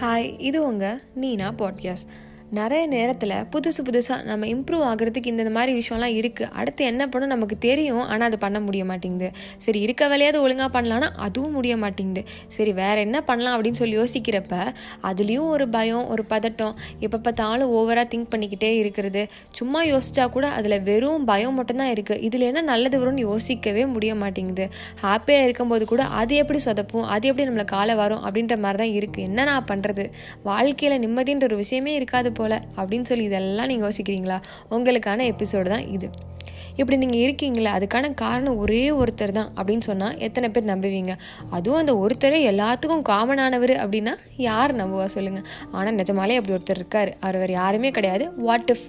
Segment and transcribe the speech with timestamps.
[0.00, 2.10] Hi இது உங்கள் நீனா podcast
[2.56, 7.56] நிறைய நேரத்தில் புதுசு புதுசாக நம்ம இம்ப்ரூவ் ஆகிறதுக்கு இந்த மாதிரி விஷயம்லாம் இருக்குது அடுத்து என்ன பண்ணணும் நமக்கு
[7.66, 8.02] தெரியும்.
[8.08, 9.28] ஆனால் அது பண்ண முடிய மாட்டேங்குது.
[9.64, 12.22] சரி இருக்க வேலையாவது ஒழுங்காக பண்ணலான்னா அதுவும் முடிய மாட்டேங்குது.
[12.56, 14.56] சரி வேறு என்ன பண்ணலாம் அப்படின்னு சொல்லி யோசிக்கிறப்ப
[15.10, 16.74] அதுலேயும் ஒரு பயம் ஒரு பதட்டம்.
[17.06, 19.22] எப்போ பார்த்தாலும் ஓவராக திங்க் பண்ணிக்கிட்டே இருக்கிறது.
[19.60, 24.66] சும்மா யோசிச்சா கூட அதில் வெறும் பயம் மட்டும்தான் இருக்குது இதில் என்ன நல்லது வரும்னு யோசிக்கவே முடிய மாட்டேங்குது.
[25.06, 27.08] ஹாப்பியாக இருக்கும்போது கூட அது எப்படி சொதப்பும்?
[27.16, 28.22] அது எப்படி நம்மளை காலை வரும்?
[28.26, 30.06] அப்படின்ற மாதிரி தான் இருக்குது என்ன நான் பண்ணுறது
[30.50, 34.40] வாழ்க்கையில் நிம்மதின்ற ஒரு விஷயமே இருக்காது போல் அப்படின்னு சொல்லி இதெல்லாம் நீங்கள் யோசிக்கிறீங்களா?
[34.76, 36.08] உங்களுக்கான எபிசோடு தான் இது.
[36.80, 41.14] இப்படி நீங்கள் இருக்கீங்களே அதுக்கான காரணம் ஒரே ஒருத்தர் தான் அப்படின்னு சொன்னால் எத்தனை பேர் நம்புவீங்க?
[41.56, 44.14] அதுவும் அந்த ஒருத்தரே எல்லாத்துக்கும் காமனானவர் அப்படின்னா
[44.48, 45.46] யார் நம்புவா சொல்லுங்கள்
[45.78, 47.10] ஆனால் நிஜமாலே அப்படி ஒருத்தர் இருக்கார்.
[47.24, 48.26] அவர் வேறு யாருமே கிடையாது.
[48.48, 48.86] வாட் இஃப்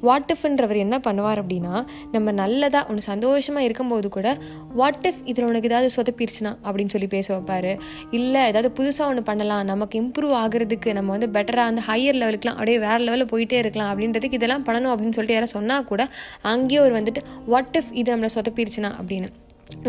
[0.00, 4.38] வாட் இஃப்ன்றவர் என்ன பண்ணுவார் அப்படின்னா நம்ம நல்லதாக ஒன்று சந்தோஷமாக இருக்கும்போது கூட
[4.74, 7.78] வாட் இஃப் இதில் உனக்கு ஏதாவது சொதப்பிடுச்சுனா அப்படின்னு சொல்லி பேச வைப்பார்.
[8.10, 12.78] இல்லை ஏதாவது புதுசாக ஒன்று பண்ணலாம் நமக்கு இம்ப்ரூவ் ஆகிறதுக்கு நம்ம வந்து பெட்டராக அந்த ஹையர் லெவலுக்குலாம் அப்படியே
[12.78, 16.08] வேறு லெவலில் போயிட்டே இருக்கலாம் அப்படின்றதுக்கு இதெல்லாம் பண்ணணும் அப்படின்னு சொல்லிட்டு யாரும் சொன்னால் கூட
[16.42, 19.30] அங்கேயே ஒரு வந்துட்டு வாட் இஃப் இது நம்மளை சொதப்பிடுச்சுனா அப்படின்னு.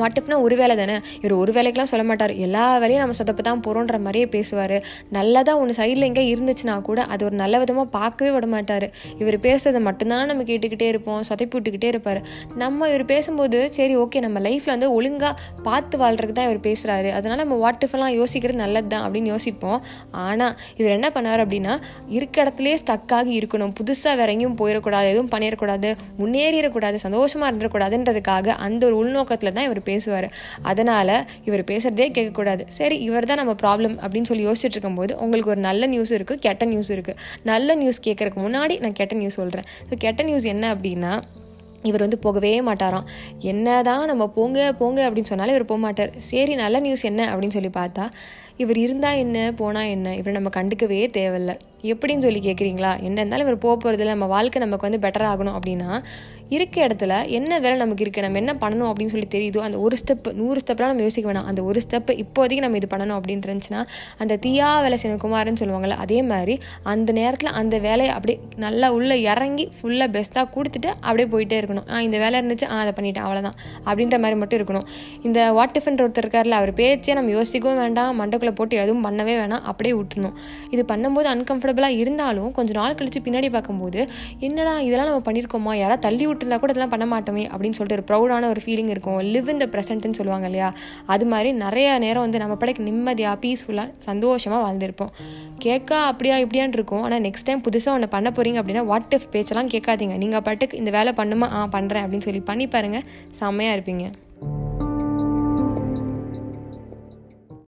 [0.01, 0.95] வாட் இஃப்னா ஒரு வேலை தானே?
[1.21, 2.33] இவர் ஒரு வேலைக்கெலாம் சொல்ல மாட்டார்.
[2.45, 4.75] எல்லா வேலையும் நம்ம சொதப்பு தான் போகிறோன்ற மாதிரியே பேசுவார்.
[5.17, 8.87] நல்லதாக ஒன்று சைடில் எங்கே இருந்துச்சுன்னா கூட அது ஒரு நல்ல விதமாக பார்க்கவே விட மாட்டார்.
[9.21, 11.21] இவர் பேசுறதை மட்டும்தான் நம்ம கேட்டுக்கிட்டே இருப்போம்.
[11.29, 12.21] சொதப்பி விட்டுக்கிட்டே இருப்பார்.
[12.63, 15.33] நம்ம இவர் பேசும்போது சரி ஓகே நம்ம லைஃப்பில் வந்து ஒழுங்காக
[15.67, 19.79] பார்த்து வாழ்றதுக்கு தான் இவர் பேசுகிறாரு அதனால் நம்ம வாட் இஃப்லாம் யோசிக்கிறது நல்லது தான் அப்படின்னு யோசிப்போம்.
[20.25, 21.73] ஆனால் இவர் என்ன பண்ணார் அப்படின்னா
[22.17, 23.73] இருக்க இடத்துலேயே ஸ்டக்காகி இருக்கணும்.
[23.79, 25.89] புதுசாக வேற எங்கேயும் போயிடக்கூடாது எதுவும் பண்ணிடக்கூடாது
[26.21, 30.27] முன்னேறிடக்கூடாது சந்தோஷமாக இருந்துடக்கூடாதுன்றதுக்காக அந்த ஒரு உள்நோக்கத்தில் தான் இவர் பேசுவார்.
[30.71, 31.13] அதனால்
[31.47, 32.65] இவர் பேசுகிறதே கேட்கக்கூடாது.
[32.79, 36.65] சரி இவர் தான் நம்ம ப்ராப்ளம் அப்படின்னு சொல்லி யோசிச்சுட்டு இருக்கும்போது உங்களுக்கு ஒரு நல்ல நியூஸ் இருக்குது கெட்ட
[36.73, 37.19] நியூஸ் இருக்குது
[37.51, 41.13] நல்ல நியூஸ் கேட்குறதுக்கு முன்னாடி நான் கெட்ட நியூஸ் சொல்கிறேன் ஸோ கெட்ட நியூஸ் என்ன அப்படின்னா
[41.89, 43.05] இவர் வந்து போகவே மாட்டாராம்.
[43.51, 47.57] என்ன தான் நம்ம போங்க போங்க அப்படின்னு சொன்னாலும் இவர் போக மாட்டார் சரி நல்ல நியூஸ் என்ன அப்படின்னு
[47.57, 48.05] சொல்லி பார்த்தா
[48.57, 51.55] இவர் இருந்தால் என்ன போனால் என்ன இவரை நம்ம கண்டுக்கவே தேவையில்லை.
[51.93, 55.89] எப்படின்னு சொல்லி கேட்குறீங்களா என்ன இருந்தாலும் இவர் போக போகிறதில்ல நம்ம வாழ்க்கை நமக்கு வந்து பெட்டர் ஆகணும் அப்படின்னா
[56.49, 60.27] இருக்க இடத்துல என்ன வேலை நமக்கு இருக்குது நம்ம என்ன பண்ணணும் அப்படின்னு சொல்லி தெரியுதோ அந்த ஒரு ஸ்டெப்
[60.33, 61.47] நூறு ஸ்டெப்லாம் நம்ம யோசிக்க வேணாம்.
[61.51, 63.81] அந்த ஒரு ஸ்டெப் இப்போதைக்கு நம்ம இது பண்ணணும் அப்படின்னு இருந்துச்சுன்னா
[64.17, 69.21] அந்த தீயா வேலை சிவகுமார்னு குமார்னு சொல்லுவாங்கள்ல அதே மாதிரி அந்த நேரத்தில் அந்த வேலையை அப்படியே நல்லா உள்ளே
[69.21, 71.87] இறங்கி ஃபுல்லாக பெஸ்ட்டாக கொடுத்துட்டு அப்படியே போயிட்டே இருக்கணும்.
[71.89, 72.67] ஆ இந்த வேலை இருந்துச்சு.
[72.69, 73.25] ஆ அதை பண்ணிட்டேன்.
[73.27, 74.85] அவ்வளோதான் அப்படின்ற மாதிரி மட்டும் இருக்கணும்.
[75.23, 79.63] இந்த வாட் டிஃபன் ஒருத்தர் இருக்கார்ல அவர் பேச்சே நம்ம யோசிக்கவும் வேண்டாம் மண்டக்குள்ளே போட்டு எதுவும் பண்ணவே வேணாம்
[79.71, 80.35] அப்படியே விட்டுணும்
[80.75, 83.99] இது பண்ணும்போது அன்கம்ஃபர்டபுளாக இருந்தாலும் கொஞ்சம் நாள் கழித்து பின்னாடி பார்க்கும்போது
[84.47, 88.49] என்னடா இதெல்லாம் நம்ம பண்ணியிருக்கோமா யாராவது தள்ளி விட்டுருந்தா கூட இதெல்லாம் பண்ண மாட்டோமே அப்படின்னு சொல்லிட்டு ஒரு ப்ரௌடான
[88.53, 89.19] ஒரு ஃபீலிங் இருக்கும்.
[89.33, 90.69] லிவ் இன் த ப்ரெசென்ட்னு சொல்லுவாங்க இல்லையா?
[91.15, 95.13] அது மாதிரி நிறைய நேரம் வந்து நம்ம படைக்கு நிம்மதியாக பீஸ்ஃபுல்லாக சந்தோஷமாக வாழ்ந்திருப்போம்.
[95.65, 97.03] கேட்க அப்படியா இப்படியான் இருக்கும்.
[97.07, 100.17] ஆனால் நெக்ஸ்ட் டைம் புதுசாக ஒன்று பண்ண போகிறீங்க அப்படின்னா வாட் இஃப் பேச்செல்லாம் கேட்காதீங்க.
[100.25, 101.49] நீங்கள் பாட்டுக்கு இந்த வேலை பண்ணுமா?
[101.57, 103.07] ஆ பண்ணுறேன் அப்படின்னு சொல்லி பண்ணி பாருங்கள்
[103.41, 104.05] செம்மையாக இருப்பீங்க.